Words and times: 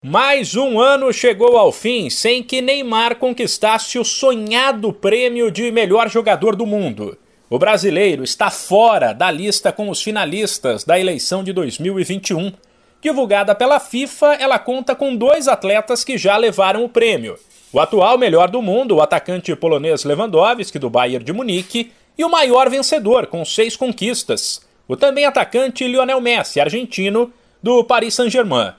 Mais 0.00 0.54
um 0.54 0.78
ano 0.78 1.12
chegou 1.12 1.56
ao 1.56 1.72
fim 1.72 2.08
sem 2.08 2.40
que 2.40 2.62
Neymar 2.62 3.16
conquistasse 3.16 3.98
o 3.98 4.04
sonhado 4.04 4.92
prêmio 4.92 5.50
de 5.50 5.72
melhor 5.72 6.08
jogador 6.08 6.54
do 6.54 6.64
mundo. 6.64 7.18
O 7.50 7.58
brasileiro 7.58 8.22
está 8.22 8.48
fora 8.48 9.12
da 9.12 9.28
lista 9.28 9.72
com 9.72 9.90
os 9.90 10.00
finalistas 10.00 10.84
da 10.84 11.00
eleição 11.00 11.42
de 11.42 11.52
2021. 11.52 12.52
Divulgada 13.02 13.56
pela 13.56 13.80
FIFA, 13.80 14.34
ela 14.34 14.56
conta 14.56 14.94
com 14.94 15.16
dois 15.16 15.48
atletas 15.48 16.04
que 16.04 16.16
já 16.16 16.36
levaram 16.36 16.84
o 16.84 16.88
prêmio. 16.88 17.36
O 17.72 17.80
atual 17.80 18.16
melhor 18.16 18.48
do 18.48 18.62
mundo, 18.62 18.94
o 18.94 19.02
atacante 19.02 19.56
polonês 19.56 20.04
Lewandowski, 20.04 20.78
do 20.78 20.88
Bayern 20.88 21.24
de 21.24 21.32
Munique, 21.32 21.90
e 22.16 22.24
o 22.24 22.30
maior 22.30 22.70
vencedor, 22.70 23.26
com 23.26 23.44
seis 23.44 23.74
conquistas, 23.74 24.64
o 24.86 24.94
também 24.94 25.24
atacante 25.24 25.88
Lionel 25.88 26.20
Messi, 26.20 26.60
argentino, 26.60 27.32
do 27.60 27.82
Paris 27.82 28.14
Saint-Germain. 28.14 28.74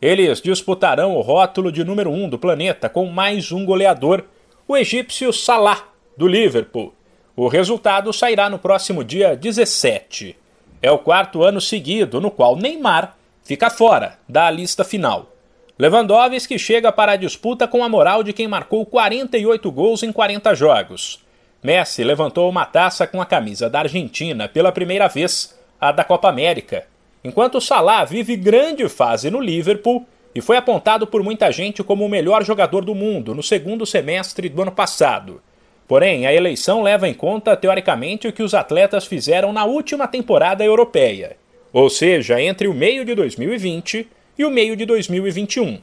Eles 0.00 0.40
disputarão 0.40 1.16
o 1.16 1.20
rótulo 1.20 1.72
de 1.72 1.84
número 1.84 2.10
1 2.10 2.24
um 2.24 2.28
do 2.28 2.38
planeta 2.38 2.88
com 2.88 3.06
mais 3.06 3.52
um 3.52 3.64
goleador, 3.64 4.24
o 4.66 4.76
egípcio 4.76 5.32
Salah, 5.32 5.88
do 6.16 6.26
Liverpool. 6.26 6.92
O 7.36 7.48
resultado 7.48 8.12
sairá 8.12 8.48
no 8.48 8.58
próximo 8.58 9.02
dia 9.02 9.36
17. 9.36 10.36
É 10.82 10.90
o 10.90 10.98
quarto 10.98 11.42
ano 11.42 11.60
seguido 11.60 12.20
no 12.20 12.30
qual 12.30 12.56
Neymar 12.56 13.16
fica 13.42 13.70
fora 13.70 14.18
da 14.28 14.50
lista 14.50 14.84
final. 14.84 15.32
Lewandowski 15.78 16.58
chega 16.58 16.92
para 16.92 17.12
a 17.12 17.16
disputa 17.16 17.66
com 17.66 17.82
a 17.82 17.88
moral 17.88 18.22
de 18.22 18.32
quem 18.32 18.46
marcou 18.46 18.86
48 18.86 19.72
gols 19.72 20.02
em 20.02 20.12
40 20.12 20.54
jogos. 20.54 21.24
Messi 21.62 22.04
levantou 22.04 22.48
uma 22.48 22.64
taça 22.64 23.06
com 23.06 23.20
a 23.20 23.26
camisa 23.26 23.68
da 23.68 23.80
Argentina 23.80 24.48
pela 24.48 24.70
primeira 24.70 25.08
vez, 25.08 25.58
a 25.80 25.90
da 25.90 26.04
Copa 26.04 26.28
América, 26.28 26.86
enquanto 27.24 27.60
Salah 27.60 28.04
vive 28.04 28.36
grande 28.36 28.88
fase 28.88 29.30
no 29.30 29.40
Liverpool 29.40 30.06
e 30.34 30.40
foi 30.40 30.56
apontado 30.56 31.06
por 31.06 31.22
muita 31.22 31.50
gente 31.50 31.82
como 31.82 32.04
o 32.04 32.08
melhor 32.08 32.44
jogador 32.44 32.84
do 32.84 32.94
mundo 32.94 33.34
no 33.34 33.42
segundo 33.42 33.86
semestre 33.86 34.48
do 34.48 34.60
ano 34.60 34.72
passado. 34.72 35.40
Porém, 35.88 36.26
a 36.26 36.32
eleição 36.32 36.82
leva 36.82 37.08
em 37.08 37.14
conta, 37.14 37.56
teoricamente, 37.56 38.26
o 38.26 38.32
que 38.32 38.42
os 38.42 38.54
atletas 38.54 39.06
fizeram 39.06 39.52
na 39.52 39.64
última 39.64 40.08
temporada 40.08 40.64
europeia, 40.64 41.36
ou 41.72 41.88
seja, 41.90 42.40
entre 42.40 42.66
o 42.66 42.74
meio 42.74 43.04
de 43.04 43.14
2020 43.14 44.08
e 44.38 44.44
o 44.44 44.50
meio 44.50 44.76
de 44.76 44.84
2021. 44.84 45.78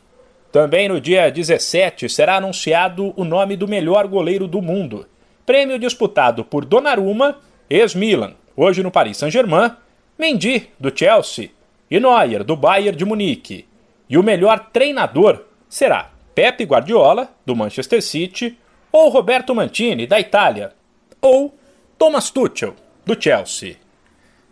Também 0.52 0.90
no 0.90 1.00
dia 1.00 1.32
17 1.32 2.10
será 2.10 2.36
anunciado 2.36 3.14
o 3.16 3.24
nome 3.24 3.56
do 3.56 3.68
melhor 3.68 4.08
goleiro 4.08 4.48
do 4.48 4.62
mundo, 4.62 5.08
prêmio 5.46 5.80
disputado 5.80 6.44
por 6.44 6.66
Donnarumma, 6.66 7.38
ex-Milan, 7.70 8.34
hoje 8.56 8.84
no 8.84 8.92
Paris 8.92 9.18
Saint-Germain, 9.18 9.72
Mendy, 10.18 10.70
do 10.80 10.96
Chelsea, 10.96 11.52
e 11.90 12.00
Neuer, 12.00 12.44
do 12.44 12.56
Bayern 12.56 12.98
de 12.98 13.06
Munique. 13.06 13.68
E 14.10 14.18
o 14.18 14.24
melhor 14.24 14.70
treinador 14.72 15.46
será 15.70 16.12
Pepe 16.34 16.64
Guardiola, 16.64 17.30
do 17.46 17.56
Manchester 17.56 18.02
City, 18.02 18.58
ou 18.92 19.10
Roberto 19.10 19.54
Mantini, 19.56 20.08
da 20.08 20.20
Itália, 20.20 20.74
ou 21.22 21.58
Thomas 21.98 22.30
Tuchel, 22.30 22.76
do 23.06 23.22
Chelsea. 23.22 23.78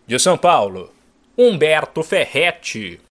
De 0.05 0.17
São 0.19 0.37
Paulo, 0.37 0.91
Humberto 1.37 2.03
Ferretti. 2.03 2.99